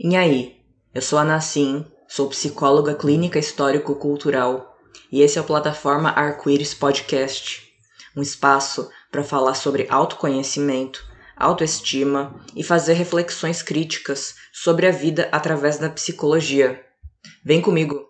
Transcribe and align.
E 0.00 0.14
aí, 0.14 0.54
eu 0.94 1.02
sou 1.02 1.18
a 1.18 1.24
Nassim, 1.24 1.84
sou 2.06 2.28
psicóloga 2.28 2.94
clínica 2.94 3.36
histórico-cultural 3.36 4.78
e 5.10 5.22
esse 5.22 5.38
é 5.38 5.40
o 5.40 5.44
Plataforma 5.44 6.10
Arco-Íris 6.10 6.72
Podcast, 6.72 7.64
um 8.16 8.22
espaço 8.22 8.88
para 9.10 9.24
falar 9.24 9.54
sobre 9.54 9.88
autoconhecimento, 9.90 11.04
autoestima 11.36 12.32
e 12.54 12.62
fazer 12.62 12.92
reflexões 12.92 13.60
críticas 13.60 14.36
sobre 14.52 14.86
a 14.86 14.92
vida 14.92 15.28
através 15.32 15.78
da 15.78 15.90
psicologia. 15.90 16.80
Vem 17.44 17.60
comigo! 17.60 18.06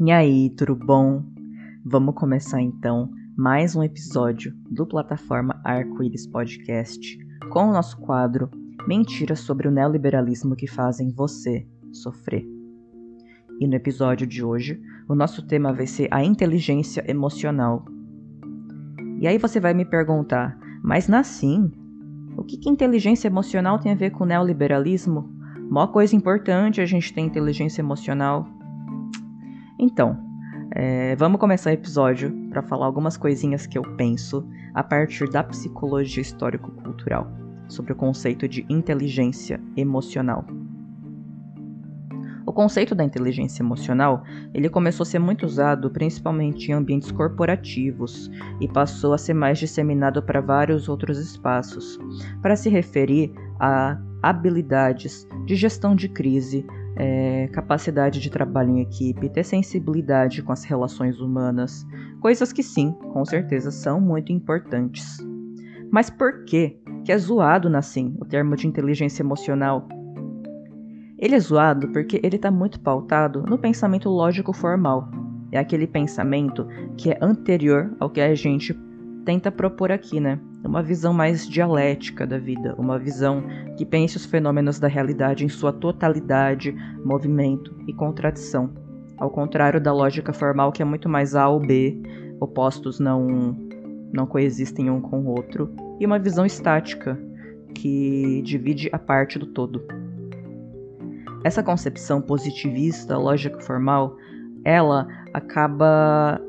E 0.00 0.10
aí, 0.10 0.48
tudo 0.56 0.74
bom? 0.74 1.22
Vamos 1.84 2.14
começar 2.14 2.62
então 2.62 3.17
mais 3.38 3.76
um 3.76 3.84
episódio 3.84 4.52
do 4.68 4.84
plataforma 4.84 5.60
Arco-Íris 5.62 6.26
Podcast 6.26 7.16
com 7.50 7.68
o 7.68 7.72
nosso 7.72 7.96
quadro 8.00 8.50
Mentiras 8.84 9.38
sobre 9.38 9.68
o 9.68 9.70
neoliberalismo 9.70 10.56
que 10.56 10.66
fazem 10.66 11.12
você 11.12 11.64
sofrer. 11.92 12.44
E 13.60 13.68
no 13.68 13.76
episódio 13.76 14.26
de 14.26 14.44
hoje, 14.44 14.82
o 15.08 15.14
nosso 15.14 15.46
tema 15.46 15.72
vai 15.72 15.86
ser 15.86 16.08
a 16.10 16.24
inteligência 16.24 17.08
emocional. 17.08 17.84
E 19.20 19.28
aí 19.28 19.38
você 19.38 19.60
vai 19.60 19.72
me 19.72 19.84
perguntar, 19.84 20.58
mas 20.82 21.06
Nassim, 21.06 21.70
o 22.36 22.42
que, 22.42 22.56
que 22.56 22.68
inteligência 22.68 23.28
emocional 23.28 23.78
tem 23.78 23.92
a 23.92 23.96
ver 23.96 24.10
com 24.10 24.24
neoliberalismo? 24.24 25.32
Mó 25.70 25.86
coisa 25.86 26.16
importante 26.16 26.80
a 26.80 26.86
gente 26.86 27.14
ter 27.14 27.20
inteligência 27.20 27.82
emocional. 27.82 28.48
Então, 29.78 30.27
é, 30.72 31.16
vamos 31.16 31.40
começar 31.40 31.70
o 31.70 31.72
episódio 31.72 32.30
para 32.50 32.62
falar 32.62 32.86
algumas 32.86 33.16
coisinhas 33.16 33.66
que 33.66 33.78
eu 33.78 33.82
penso 33.96 34.46
a 34.74 34.82
partir 34.82 35.28
da 35.30 35.42
psicologia 35.42 36.20
histórico-cultural 36.20 37.26
sobre 37.68 37.92
o 37.92 37.96
conceito 37.96 38.46
de 38.46 38.66
inteligência 38.68 39.60
emocional. 39.76 40.44
O 42.44 42.52
conceito 42.52 42.94
da 42.94 43.04
inteligência 43.04 43.62
emocional, 43.62 44.22
ele 44.54 44.70
começou 44.70 45.04
a 45.04 45.06
ser 45.06 45.18
muito 45.18 45.44
usado 45.44 45.90
principalmente 45.90 46.70
em 46.70 46.74
ambientes 46.74 47.10
corporativos 47.12 48.30
e 48.58 48.66
passou 48.66 49.12
a 49.12 49.18
ser 49.18 49.34
mais 49.34 49.58
disseminado 49.58 50.22
para 50.22 50.40
vários 50.40 50.88
outros 50.88 51.18
espaços, 51.18 51.98
para 52.40 52.56
se 52.56 52.70
referir 52.70 53.32
a 53.60 53.98
habilidades 54.22 55.28
de 55.44 55.54
gestão 55.56 55.94
de 55.94 56.08
crise, 56.08 56.66
é, 56.98 57.48
capacidade 57.52 58.20
de 58.20 58.28
trabalho 58.28 58.70
em 58.70 58.80
equipe, 58.80 59.28
ter 59.28 59.44
sensibilidade 59.44 60.42
com 60.42 60.52
as 60.52 60.64
relações 60.64 61.20
humanas, 61.20 61.86
coisas 62.20 62.52
que 62.52 62.62
sim, 62.62 62.92
com 63.12 63.24
certeza 63.24 63.70
são 63.70 64.00
muito 64.00 64.32
importantes. 64.32 65.18
Mas 65.90 66.10
por 66.10 66.44
que 66.44 66.76
que 67.04 67.12
é 67.12 67.16
zoado 67.16 67.70
Nassim 67.70 68.14
o 68.20 68.24
termo 68.24 68.56
de 68.56 68.66
inteligência 68.66 69.22
emocional? 69.22 69.86
Ele 71.16 71.34
é 71.34 71.40
zoado 71.40 71.88
porque 71.88 72.20
ele 72.22 72.36
está 72.36 72.50
muito 72.50 72.80
pautado 72.80 73.42
no 73.42 73.58
pensamento 73.58 74.08
lógico 74.08 74.52
formal. 74.52 75.08
É 75.50 75.58
aquele 75.58 75.86
pensamento 75.86 76.66
que 76.96 77.10
é 77.10 77.18
anterior 77.22 77.96
ao 77.98 78.10
que 78.10 78.20
a 78.20 78.34
gente 78.34 78.76
tenta 79.24 79.50
propor 79.50 79.90
aqui, 79.90 80.20
né? 80.20 80.38
Uma 80.64 80.82
visão 80.82 81.14
mais 81.14 81.48
dialética 81.48 82.26
da 82.26 82.38
vida, 82.38 82.74
uma 82.76 82.98
visão 82.98 83.42
que 83.76 83.86
pense 83.86 84.16
os 84.16 84.26
fenômenos 84.26 84.78
da 84.78 84.88
realidade 84.88 85.44
em 85.44 85.48
sua 85.48 85.72
totalidade, 85.72 86.74
movimento 87.04 87.74
e 87.86 87.92
contradição. 87.92 88.70
Ao 89.16 89.30
contrário 89.30 89.80
da 89.80 89.92
lógica 89.92 90.32
formal 90.32 90.72
que 90.72 90.82
é 90.82 90.84
muito 90.84 91.08
mais 91.08 91.34
A 91.34 91.48
ou 91.48 91.60
B, 91.60 92.00
opostos 92.40 93.00
não 93.00 93.56
não 94.12 94.26
coexistem 94.26 94.90
um 94.90 95.00
com 95.00 95.20
o 95.20 95.28
outro, 95.28 95.70
e 96.00 96.06
uma 96.06 96.18
visão 96.18 96.46
estática 96.46 97.18
que 97.74 98.40
divide 98.42 98.88
a 98.92 98.98
parte 98.98 99.38
do 99.38 99.46
todo. 99.46 99.82
Essa 101.44 101.62
concepção 101.62 102.20
positivista, 102.20 103.16
lógica 103.16 103.60
formal, 103.60 104.16
ela 104.64 105.06
acaba 105.32 106.40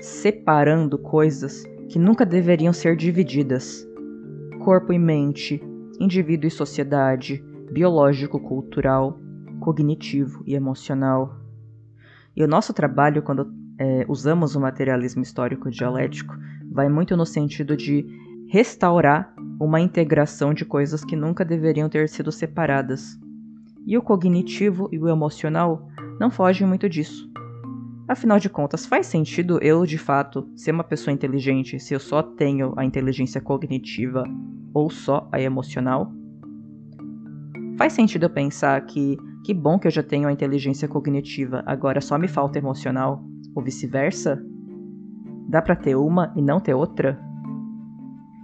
separando 0.00 0.98
coisas 0.98 1.64
que 1.88 1.98
nunca 1.98 2.24
deveriam 2.24 2.72
ser 2.72 2.96
divididas: 2.96 3.86
corpo 4.64 4.92
e 4.92 4.98
mente, 4.98 5.62
indivíduo 6.00 6.48
e 6.48 6.50
sociedade, 6.50 7.42
biológico-cultural, 7.70 9.18
cognitivo 9.60 10.42
e 10.46 10.54
emocional. 10.54 11.36
E 12.36 12.42
o 12.42 12.48
nosso 12.48 12.72
trabalho, 12.72 13.22
quando 13.22 13.52
é, 13.78 14.04
usamos 14.08 14.54
o 14.54 14.60
materialismo 14.60 15.22
histórico 15.22 15.70
dialético, 15.70 16.34
vai 16.70 16.88
muito 16.88 17.16
no 17.16 17.24
sentido 17.24 17.76
de 17.76 18.04
restaurar 18.48 19.34
uma 19.60 19.80
integração 19.80 20.52
de 20.52 20.64
coisas 20.64 21.04
que 21.04 21.16
nunca 21.16 21.44
deveriam 21.44 21.88
ter 21.88 22.08
sido 22.08 22.30
separadas. 22.32 23.18
E 23.86 23.96
o 23.96 24.02
cognitivo 24.02 24.88
e 24.90 24.98
o 24.98 25.08
emocional 25.08 25.88
não 26.18 26.30
fogem 26.30 26.66
muito 26.66 26.88
disso. 26.88 27.30
Afinal 28.06 28.38
de 28.38 28.50
contas, 28.50 28.84
faz 28.84 29.06
sentido 29.06 29.58
eu, 29.62 29.86
de 29.86 29.96
fato, 29.96 30.46
ser 30.54 30.72
uma 30.72 30.84
pessoa 30.84 31.12
inteligente 31.12 31.80
se 31.80 31.94
eu 31.94 32.00
só 32.00 32.22
tenho 32.22 32.74
a 32.76 32.84
inteligência 32.84 33.40
cognitiva 33.40 34.24
ou 34.74 34.90
só 34.90 35.26
a 35.32 35.40
emocional? 35.40 36.12
Faz 37.78 37.94
sentido 37.94 38.24
eu 38.24 38.30
pensar 38.30 38.78
que 38.82 39.16
que 39.44 39.52
bom 39.52 39.78
que 39.78 39.86
eu 39.86 39.90
já 39.90 40.02
tenho 40.02 40.26
a 40.26 40.32
inteligência 40.32 40.88
cognitiva, 40.88 41.62
agora 41.66 42.00
só 42.00 42.16
me 42.16 42.26
falta 42.26 42.58
emocional, 42.58 43.22
ou 43.54 43.62
vice-versa? 43.62 44.42
Dá 45.48 45.60
para 45.60 45.76
ter 45.76 45.94
uma 45.94 46.32
e 46.34 46.40
não 46.40 46.58
ter 46.58 46.72
outra? 46.72 47.20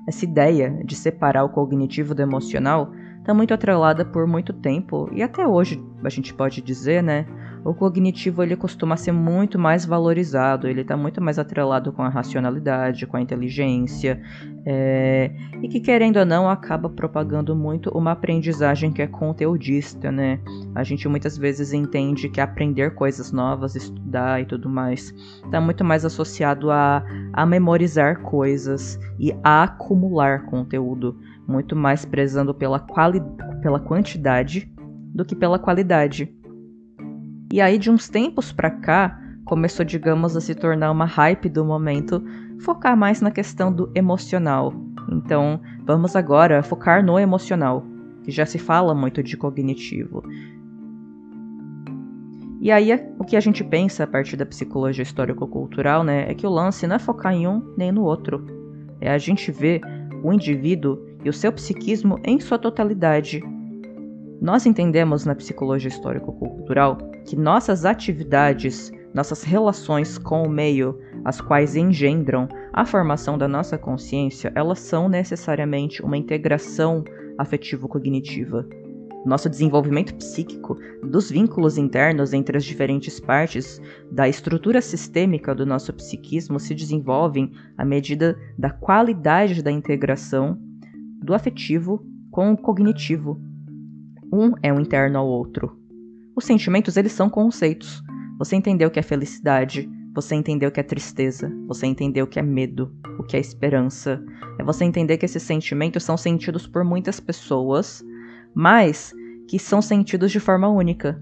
Essa 0.06 0.26
ideia 0.26 0.82
de 0.84 0.94
separar 0.94 1.44
o 1.44 1.48
cognitivo 1.48 2.14
do 2.14 2.20
emocional 2.20 2.92
está 3.18 3.32
muito 3.32 3.54
atrelada 3.54 4.04
por 4.04 4.26
muito 4.26 4.52
tempo 4.52 5.08
e 5.10 5.22
até 5.22 5.46
hoje 5.46 5.82
a 6.04 6.10
gente 6.10 6.34
pode 6.34 6.60
dizer, 6.60 7.02
né, 7.02 7.26
o 7.64 7.74
cognitivo 7.74 8.42
ele 8.42 8.56
costuma 8.56 8.96
ser 8.96 9.12
muito 9.12 9.58
mais 9.58 9.84
valorizado, 9.84 10.66
ele 10.66 10.80
está 10.80 10.96
muito 10.96 11.20
mais 11.20 11.38
atrelado 11.38 11.92
com 11.92 12.02
a 12.02 12.08
racionalidade, 12.08 13.06
com 13.06 13.16
a 13.16 13.20
inteligência, 13.20 14.20
é, 14.64 15.30
e 15.62 15.68
que 15.68 15.80
querendo 15.80 16.18
ou 16.18 16.24
não 16.24 16.48
acaba 16.48 16.88
propagando 16.88 17.54
muito 17.54 17.90
uma 17.90 18.12
aprendizagem 18.12 18.92
que 18.92 19.02
é 19.02 19.06
conteudista, 19.06 20.10
né? 20.10 20.40
A 20.74 20.82
gente 20.82 21.08
muitas 21.08 21.36
vezes 21.36 21.72
entende 21.72 22.28
que 22.28 22.40
aprender 22.40 22.94
coisas 22.94 23.32
novas, 23.32 23.74
estudar 23.74 24.40
e 24.40 24.46
tudo 24.46 24.68
mais, 24.68 25.14
está 25.44 25.60
muito 25.60 25.84
mais 25.84 26.04
associado 26.04 26.70
a, 26.70 27.04
a 27.32 27.46
memorizar 27.46 28.20
coisas 28.22 28.98
e 29.18 29.34
a 29.42 29.64
acumular 29.64 30.46
conteúdo, 30.46 31.18
muito 31.46 31.74
mais 31.74 32.04
prezando 32.04 32.54
pela, 32.54 32.78
quali 32.78 33.20
pela 33.60 33.80
quantidade 33.80 34.72
do 35.14 35.24
que 35.24 35.34
pela 35.34 35.58
qualidade. 35.58 36.39
E 37.52 37.60
aí, 37.60 37.78
de 37.78 37.90
uns 37.90 38.08
tempos 38.08 38.52
pra 38.52 38.70
cá, 38.70 39.20
começou, 39.44 39.84
digamos, 39.84 40.36
a 40.36 40.40
se 40.40 40.54
tornar 40.54 40.92
uma 40.92 41.04
hype 41.04 41.48
do 41.48 41.64
momento, 41.64 42.22
focar 42.60 42.96
mais 42.96 43.20
na 43.20 43.32
questão 43.32 43.72
do 43.72 43.90
emocional. 43.92 44.72
Então, 45.10 45.60
vamos 45.84 46.14
agora 46.14 46.62
focar 46.62 47.04
no 47.04 47.18
emocional, 47.18 47.84
que 48.22 48.30
já 48.30 48.46
se 48.46 48.56
fala 48.56 48.94
muito 48.94 49.20
de 49.20 49.36
cognitivo. 49.36 50.22
E 52.60 52.70
aí, 52.70 52.92
o 53.18 53.24
que 53.24 53.36
a 53.36 53.40
gente 53.40 53.64
pensa 53.64 54.04
a 54.04 54.06
partir 54.06 54.36
da 54.36 54.46
psicologia 54.46 55.02
histórico-cultural, 55.02 56.04
né, 56.04 56.30
é 56.30 56.34
que 56.34 56.46
o 56.46 56.50
lance 56.50 56.86
não 56.86 56.94
é 56.94 56.98
focar 57.00 57.34
em 57.34 57.48
um 57.48 57.74
nem 57.76 57.90
no 57.90 58.04
outro. 58.04 58.46
É 59.00 59.10
a 59.10 59.18
gente 59.18 59.50
ver 59.50 59.80
o 60.22 60.32
indivíduo 60.32 61.00
e 61.24 61.28
o 61.28 61.32
seu 61.32 61.50
psiquismo 61.50 62.16
em 62.22 62.38
sua 62.38 62.58
totalidade, 62.58 63.42
nós 64.40 64.64
entendemos 64.64 65.26
na 65.26 65.34
psicologia 65.34 65.88
histórico-cultural 65.88 66.96
que 67.26 67.36
nossas 67.36 67.84
atividades, 67.84 68.90
nossas 69.12 69.42
relações 69.42 70.16
com 70.16 70.42
o 70.42 70.48
meio, 70.48 70.98
as 71.24 71.40
quais 71.40 71.76
engendram 71.76 72.48
a 72.72 72.86
formação 72.86 73.36
da 73.36 73.46
nossa 73.46 73.76
consciência, 73.76 74.50
elas 74.54 74.78
são 74.78 75.08
necessariamente 75.08 76.02
uma 76.02 76.16
integração 76.16 77.04
afetivo-cognitiva. 77.36 78.66
Nosso 79.26 79.50
desenvolvimento 79.50 80.14
psíquico, 80.14 80.78
dos 81.02 81.30
vínculos 81.30 81.76
internos 81.76 82.32
entre 82.32 82.56
as 82.56 82.64
diferentes 82.64 83.20
partes 83.20 83.78
da 84.10 84.26
estrutura 84.26 84.80
sistêmica 84.80 85.54
do 85.54 85.66
nosso 85.66 85.92
psiquismo 85.92 86.58
se 86.58 86.74
desenvolvem 86.74 87.52
à 87.76 87.84
medida 87.84 88.38
da 88.58 88.70
qualidade 88.70 89.62
da 89.62 89.70
integração 89.70 90.58
do 91.22 91.34
afetivo 91.34 92.02
com 92.30 92.52
o 92.52 92.56
cognitivo, 92.56 93.38
um 94.32 94.52
é 94.62 94.72
um 94.72 94.80
interno 94.80 95.18
ao 95.18 95.26
outro. 95.26 95.76
Os 96.36 96.44
sentimentos, 96.44 96.96
eles 96.96 97.12
são 97.12 97.28
conceitos. 97.28 98.02
Você 98.38 98.56
entendeu 98.56 98.88
o 98.88 98.90
que 98.90 98.98
é 98.98 99.02
felicidade, 99.02 99.88
você 100.14 100.34
entendeu 100.34 100.68
o 100.68 100.72
que 100.72 100.80
é 100.80 100.82
tristeza, 100.82 101.52
você 101.66 101.86
entendeu 101.86 102.24
o 102.24 102.28
que 102.28 102.38
é 102.38 102.42
medo, 102.42 102.92
o 103.18 103.22
que 103.22 103.36
é 103.36 103.40
esperança. 103.40 104.22
É 104.58 104.64
você 104.64 104.84
entender 104.84 105.18
que 105.18 105.24
esses 105.24 105.42
sentimentos 105.42 106.04
são 106.04 106.16
sentidos 106.16 106.66
por 106.66 106.84
muitas 106.84 107.20
pessoas, 107.20 108.04
mas 108.54 109.12
que 109.48 109.58
são 109.58 109.82
sentidos 109.82 110.32
de 110.32 110.40
forma 110.40 110.68
única. 110.68 111.20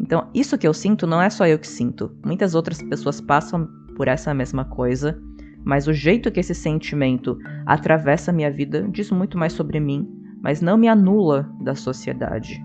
Então, 0.00 0.28
isso 0.34 0.56
que 0.56 0.66
eu 0.66 0.74
sinto 0.74 1.06
não 1.06 1.20
é 1.20 1.30
só 1.30 1.46
eu 1.46 1.58
que 1.58 1.66
sinto. 1.66 2.10
Muitas 2.24 2.54
outras 2.54 2.82
pessoas 2.82 3.20
passam 3.20 3.68
por 3.96 4.08
essa 4.08 4.32
mesma 4.32 4.64
coisa, 4.64 5.20
mas 5.64 5.86
o 5.86 5.92
jeito 5.92 6.30
que 6.30 6.40
esse 6.40 6.54
sentimento 6.54 7.38
atravessa 7.66 8.30
a 8.30 8.34
minha 8.34 8.50
vida 8.50 8.88
diz 8.90 9.10
muito 9.10 9.36
mais 9.36 9.52
sobre 9.52 9.78
mim, 9.80 10.08
mas 10.42 10.60
não 10.60 10.76
me 10.76 10.88
anula 10.88 11.50
da 11.60 11.74
sociedade. 11.74 12.64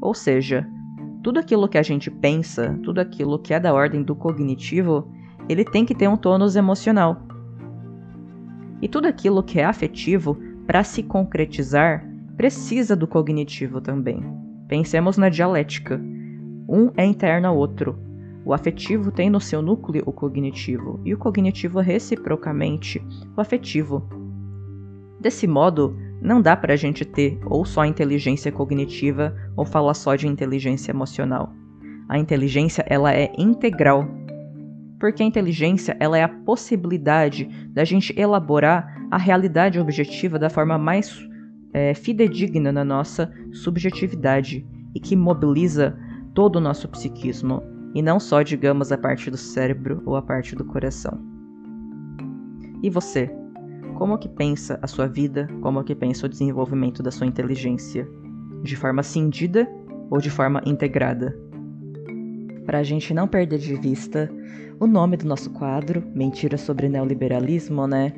Ou 0.00 0.14
seja, 0.14 0.68
tudo 1.22 1.38
aquilo 1.38 1.68
que 1.68 1.78
a 1.78 1.82
gente 1.82 2.10
pensa, 2.10 2.78
tudo 2.82 3.00
aquilo 3.00 3.38
que 3.38 3.54
é 3.54 3.60
da 3.60 3.72
ordem 3.72 4.02
do 4.02 4.14
cognitivo, 4.14 5.08
ele 5.48 5.64
tem 5.64 5.84
que 5.84 5.94
ter 5.94 6.08
um 6.08 6.16
tônus 6.16 6.56
emocional. 6.56 7.22
E 8.80 8.88
tudo 8.88 9.06
aquilo 9.06 9.42
que 9.42 9.60
é 9.60 9.64
afetivo, 9.64 10.36
para 10.66 10.82
se 10.82 11.02
concretizar, 11.02 12.04
precisa 12.36 12.96
do 12.96 13.06
cognitivo 13.06 13.80
também. 13.80 14.22
Pensemos 14.66 15.16
na 15.16 15.28
dialética. 15.28 16.00
Um 16.68 16.90
é 16.96 17.04
interno 17.04 17.46
ao 17.48 17.56
outro. 17.56 17.96
O 18.44 18.52
afetivo 18.52 19.12
tem 19.12 19.30
no 19.30 19.40
seu 19.40 19.62
núcleo 19.62 20.02
o 20.04 20.12
cognitivo, 20.12 21.00
e 21.04 21.14
o 21.14 21.18
cognitivo 21.18 21.78
reciprocamente 21.78 23.00
o 23.36 23.40
afetivo. 23.40 24.02
Desse 25.20 25.46
modo, 25.46 25.96
não 26.22 26.40
dá 26.40 26.56
para 26.56 26.74
a 26.74 26.76
gente 26.76 27.04
ter 27.04 27.38
ou 27.44 27.64
só 27.64 27.84
inteligência 27.84 28.52
cognitiva 28.52 29.34
ou 29.56 29.64
falar 29.64 29.94
só 29.94 30.14
de 30.14 30.28
inteligência 30.28 30.92
emocional. 30.92 31.52
A 32.08 32.18
inteligência 32.18 32.84
ela 32.88 33.12
é 33.12 33.32
integral, 33.36 34.06
porque 35.00 35.22
a 35.22 35.26
inteligência 35.26 35.96
ela 35.98 36.16
é 36.16 36.22
a 36.22 36.28
possibilidade 36.28 37.48
da 37.70 37.84
gente 37.84 38.14
elaborar 38.18 39.02
a 39.10 39.18
realidade 39.18 39.80
objetiva 39.80 40.38
da 40.38 40.48
forma 40.48 40.78
mais 40.78 41.18
é, 41.72 41.92
fidedigna 41.92 42.70
na 42.70 42.84
nossa 42.84 43.32
subjetividade 43.52 44.64
e 44.94 45.00
que 45.00 45.16
mobiliza 45.16 45.98
todo 46.34 46.56
o 46.56 46.60
nosso 46.60 46.88
psiquismo, 46.88 47.62
e 47.94 48.00
não 48.00 48.18
só, 48.18 48.42
digamos, 48.42 48.90
a 48.90 48.96
parte 48.96 49.30
do 49.30 49.36
cérebro 49.36 50.02
ou 50.06 50.16
a 50.16 50.22
parte 50.22 50.54
do 50.54 50.64
coração. 50.64 51.20
E 52.82 52.88
você? 52.88 53.30
Como 54.02 54.18
que 54.18 54.28
pensa 54.28 54.80
a 54.82 54.88
sua 54.88 55.06
vida? 55.06 55.48
Como 55.60 55.84
que 55.84 55.94
pensa 55.94 56.26
o 56.26 56.28
desenvolvimento 56.28 57.04
da 57.04 57.12
sua 57.12 57.24
inteligência? 57.24 58.04
De 58.60 58.74
forma 58.74 59.00
cindida 59.00 59.64
ou 60.10 60.18
de 60.18 60.28
forma 60.28 60.60
integrada? 60.66 61.38
Para 62.66 62.78
a 62.78 62.82
gente 62.82 63.14
não 63.14 63.28
perder 63.28 63.60
de 63.60 63.76
vista 63.76 64.28
o 64.80 64.88
nome 64.88 65.16
do 65.16 65.24
nosso 65.24 65.50
quadro, 65.50 66.02
Mentira 66.16 66.58
sobre 66.58 66.88
Neoliberalismo, 66.88 67.86
né? 67.86 68.12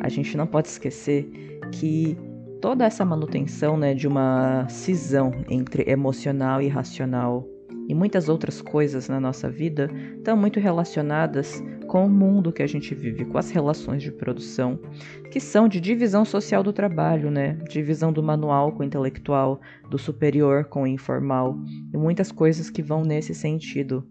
A 0.00 0.08
gente 0.08 0.36
não 0.36 0.48
pode 0.48 0.66
esquecer 0.66 1.30
que 1.70 2.18
toda 2.60 2.84
essa 2.84 3.04
manutenção 3.04 3.76
né, 3.76 3.94
de 3.94 4.08
uma 4.08 4.68
cisão 4.68 5.32
entre 5.48 5.88
emocional 5.88 6.60
e 6.60 6.66
racional 6.66 7.46
e 7.90 7.94
muitas 7.94 8.28
outras 8.28 8.62
coisas 8.62 9.08
na 9.08 9.18
nossa 9.18 9.50
vida 9.50 9.90
estão 10.16 10.36
muito 10.36 10.60
relacionadas 10.60 11.60
com 11.88 12.06
o 12.06 12.08
mundo 12.08 12.52
que 12.52 12.62
a 12.62 12.66
gente 12.66 12.94
vive, 12.94 13.24
com 13.24 13.36
as 13.36 13.50
relações 13.50 14.00
de 14.00 14.12
produção, 14.12 14.78
que 15.28 15.40
são 15.40 15.66
de 15.66 15.80
divisão 15.80 16.24
social 16.24 16.62
do 16.62 16.72
trabalho, 16.72 17.32
né? 17.32 17.58
Divisão 17.68 18.12
do 18.12 18.22
manual 18.22 18.70
com 18.70 18.84
o 18.84 18.86
intelectual, 18.86 19.60
do 19.90 19.98
superior 19.98 20.66
com 20.66 20.84
o 20.84 20.86
informal, 20.86 21.58
e 21.92 21.96
muitas 21.96 22.30
coisas 22.30 22.70
que 22.70 22.80
vão 22.80 23.02
nesse 23.02 23.34
sentido. 23.34 24.06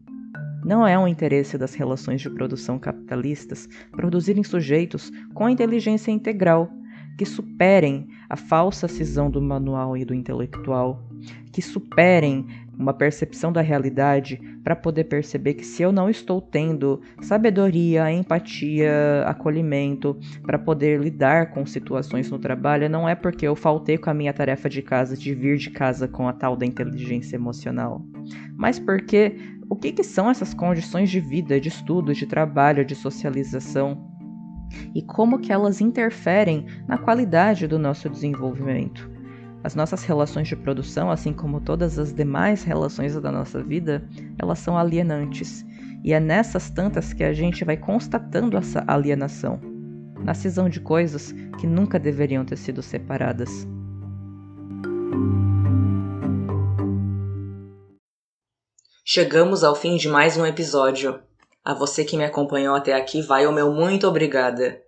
Não 0.65 0.85
é 0.85 0.99
um 0.99 1.07
interesse 1.07 1.57
das 1.57 1.73
relações 1.73 2.19
de 2.19 2.29
produção 2.29 2.77
capitalistas 2.77 3.69
produzirem 3.91 4.43
sujeitos 4.43 5.09
com 5.33 5.47
inteligência 5.47 6.11
integral, 6.11 6.69
que 7.17 7.25
superem 7.25 8.09
a 8.29 8.35
falsa 8.35 8.89
cisão 8.89 9.31
do 9.31 9.41
manual 9.41 9.95
e 9.95 10.03
do 10.03 10.13
intelectual, 10.13 11.08
que 11.51 11.61
superem 11.61 12.45
uma 12.77 12.93
percepção 12.93 13.51
da 13.51 13.59
realidade 13.59 14.39
para 14.63 14.73
poder 14.75 15.03
perceber 15.03 15.55
que 15.55 15.65
se 15.65 15.83
eu 15.83 15.91
não 15.91 16.09
estou 16.09 16.41
tendo 16.41 17.01
sabedoria, 17.21 18.09
empatia, 18.09 19.23
acolhimento 19.25 20.17
para 20.43 20.57
poder 20.57 21.01
lidar 21.01 21.51
com 21.51 21.65
situações 21.65 22.31
no 22.31 22.39
trabalho, 22.39 22.89
não 22.89 23.07
é 23.07 23.15
porque 23.15 23.45
eu 23.45 23.55
faltei 23.55 23.97
com 23.97 24.09
a 24.09 24.13
minha 24.13 24.31
tarefa 24.31 24.69
de 24.69 24.81
casa 24.81 25.17
de 25.17 25.33
vir 25.33 25.57
de 25.57 25.69
casa 25.71 26.07
com 26.07 26.27
a 26.27 26.33
tal 26.33 26.55
da 26.55 26.65
inteligência 26.65 27.35
emocional, 27.35 28.01
mas 28.55 28.79
porque 28.79 29.35
o 29.69 29.75
que, 29.75 29.91
que 29.91 30.03
são 30.03 30.29
essas 30.29 30.53
condições 30.53 31.09
de 31.09 31.19
vida, 31.19 31.59
de 31.59 31.67
estudo, 31.67 32.13
de 32.13 32.25
trabalho, 32.25 32.85
de 32.85 32.95
socialização? 32.95 34.09
e 34.93 35.01
como 35.01 35.39
que 35.39 35.51
elas 35.51 35.81
interferem 35.81 36.65
na 36.87 36.97
qualidade 36.97 37.67
do 37.67 37.79
nosso 37.79 38.09
desenvolvimento. 38.09 39.09
As 39.63 39.75
nossas 39.75 40.03
relações 40.03 40.47
de 40.47 40.55
produção, 40.55 41.11
assim 41.11 41.33
como 41.33 41.59
todas 41.59 41.99
as 41.99 42.13
demais 42.13 42.63
relações 42.63 43.19
da 43.19 43.31
nossa 43.31 43.61
vida, 43.61 44.07
elas 44.37 44.59
são 44.59 44.77
alienantes. 44.77 45.65
E 46.03 46.13
é 46.13 46.19
nessas 46.19 46.69
tantas 46.69 47.11
que 47.11 47.23
a 47.23 47.33
gente 47.33 47.65
vai 47.65 47.75
constatando 47.75 48.55
essa 48.55 48.83
alienação, 48.87 49.59
na 50.23 50.33
cisão 50.33 50.69
de 50.69 50.79
coisas 50.79 51.33
que 51.59 51.67
nunca 51.67 51.99
deveriam 51.99 52.45
ter 52.45 52.57
sido 52.57 52.81
separadas. 52.81 53.67
Chegamos 59.03 59.63
ao 59.63 59.75
fim 59.75 59.97
de 59.97 60.07
mais 60.07 60.37
um 60.37 60.45
episódio. 60.45 61.19
A 61.65 61.73
você 61.73 62.05
que 62.05 62.15
me 62.15 62.23
acompanhou 62.23 62.75
até 62.75 62.93
aqui, 62.93 63.21
vai 63.21 63.45
o 63.45 63.51
meu 63.51 63.73
muito 63.73 64.07
obrigada. 64.07 64.79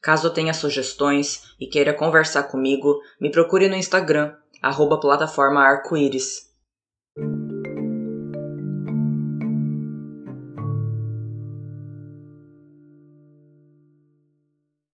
Caso 0.00 0.30
tenha 0.30 0.54
sugestões 0.54 1.54
e 1.60 1.66
queira 1.66 1.92
conversar 1.92 2.44
comigo, 2.44 3.00
me 3.20 3.30
procure 3.30 3.68
no 3.68 3.76
Instagram, 3.76 4.34
arroba 4.62 5.00
plataforma 5.00 5.60
arco-íris. 5.60 6.45